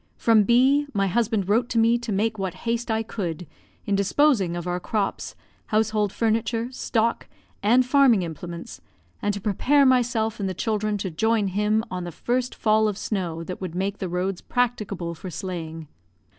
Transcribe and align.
From 0.17 0.45
B, 0.45 0.87
my 0.95 1.05
husband 1.05 1.47
wrote 1.47 1.69
to 1.69 1.77
me 1.77 1.99
to 1.99 2.11
make 2.11 2.39
what 2.39 2.55
haste 2.65 2.89
I 2.89 3.03
could 3.03 3.45
in 3.85 3.95
disposing 3.95 4.55
of 4.57 4.65
our 4.65 4.79
crops, 4.79 5.35
household 5.67 6.11
furniture, 6.11 6.71
stock, 6.71 7.27
and 7.61 7.85
farming 7.85 8.23
implements; 8.23 8.81
and 9.21 9.31
to 9.35 9.39
prepare 9.39 9.85
myself 9.85 10.39
and 10.39 10.49
the 10.49 10.55
children 10.55 10.97
to 10.97 11.11
join 11.11 11.49
him 11.49 11.83
on 11.91 12.03
the 12.03 12.11
first 12.11 12.55
fall 12.55 12.87
of 12.87 12.97
snow 12.97 13.43
that 13.43 13.61
would 13.61 13.75
make 13.75 13.99
the 13.99 14.09
roads 14.09 14.41
practicable 14.41 15.13
for 15.13 15.29
sleighing. 15.29 15.87